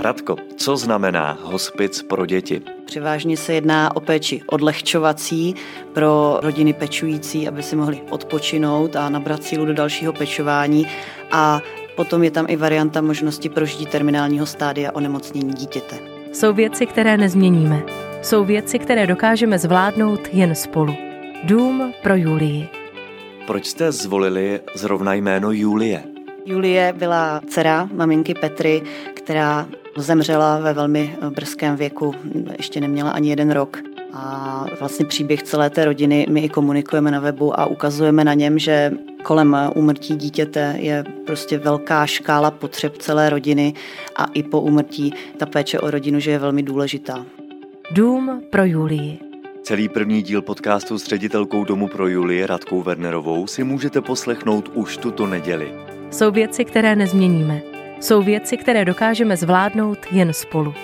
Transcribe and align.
Radko, 0.00 0.36
co 0.56 0.76
znamená 0.76 1.38
hospic 1.42 2.02
pro 2.02 2.26
děti? 2.26 2.62
Převážně 2.86 3.36
se 3.36 3.54
jedná 3.54 3.96
o 3.96 4.00
péči 4.00 4.42
odlehčovací 4.46 5.54
pro 5.92 6.38
rodiny 6.42 6.72
pečující, 6.72 7.48
aby 7.48 7.62
si 7.62 7.76
mohli 7.76 8.00
odpočinout 8.10 8.96
a 8.96 9.08
nabrat 9.08 9.44
sílu 9.44 9.64
do 9.64 9.74
dalšího 9.74 10.12
pečování 10.12 10.86
a 11.30 11.60
potom 11.96 12.22
je 12.22 12.30
tam 12.30 12.46
i 12.48 12.56
varianta 12.56 13.00
možnosti 13.00 13.48
prožití 13.48 13.86
terminálního 13.86 14.46
stádia 14.46 14.92
onemocnění 14.92 15.52
dítěte. 15.52 15.98
Jsou 16.32 16.52
věci, 16.52 16.86
které 16.86 17.16
nezměníme. 17.16 17.82
Jsou 18.22 18.44
věci, 18.44 18.78
které 18.78 19.06
dokážeme 19.06 19.58
zvládnout 19.58 20.28
jen 20.32 20.54
spolu. 20.54 20.94
Dům 21.44 21.92
pro 22.02 22.16
Julii. 22.16 22.68
Proč 23.46 23.66
jste 23.66 23.92
zvolili 23.92 24.60
zrovna 24.74 25.14
jméno 25.14 25.52
Julie? 25.52 26.02
Julie 26.44 26.94
byla 26.96 27.40
dcera 27.46 27.88
maminky 27.92 28.34
Petry, 28.34 28.82
která 29.14 29.68
zemřela 29.96 30.58
ve 30.58 30.72
velmi 30.72 31.16
brzkém 31.30 31.76
věku, 31.76 32.14
ještě 32.56 32.80
neměla 32.80 33.10
ani 33.10 33.30
jeden 33.30 33.50
rok. 33.50 33.78
A 34.12 34.66
vlastně 34.80 35.06
příběh 35.06 35.42
celé 35.42 35.70
té 35.70 35.84
rodiny 35.84 36.26
my 36.30 36.40
i 36.40 36.48
komunikujeme 36.48 37.10
na 37.10 37.20
webu 37.20 37.60
a 37.60 37.66
ukazujeme 37.66 38.24
na 38.24 38.34
něm, 38.34 38.58
že 38.58 38.92
kolem 39.22 39.56
úmrtí 39.74 40.16
dítěte 40.16 40.74
je 40.78 41.04
prostě 41.26 41.58
velká 41.58 42.06
škála 42.06 42.50
potřeb 42.50 42.96
celé 42.96 43.30
rodiny 43.30 43.74
a 44.16 44.24
i 44.24 44.42
po 44.42 44.60
úmrtí 44.60 45.14
ta 45.36 45.46
péče 45.46 45.80
o 45.80 45.90
rodinu, 45.90 46.20
že 46.20 46.30
je 46.30 46.38
velmi 46.38 46.62
důležitá. 46.62 47.26
Dům 47.90 48.42
pro 48.50 48.64
Julii. 48.64 49.18
Celý 49.62 49.88
první 49.88 50.22
díl 50.22 50.42
podcastu 50.42 50.98
s 50.98 51.06
ředitelkou 51.06 51.64
Domu 51.64 51.88
pro 51.88 52.08
Julii 52.08 52.46
Radkou 52.46 52.82
Wernerovou 52.82 53.46
si 53.46 53.64
můžete 53.64 54.00
poslechnout 54.00 54.70
už 54.74 54.96
tuto 54.96 55.26
neděli. 55.26 55.89
Jsou 56.10 56.30
věci, 56.30 56.64
které 56.64 56.96
nezměníme. 56.96 57.60
Jsou 58.00 58.22
věci, 58.22 58.56
které 58.56 58.84
dokážeme 58.84 59.36
zvládnout 59.36 59.98
jen 60.10 60.32
spolu. 60.32 60.74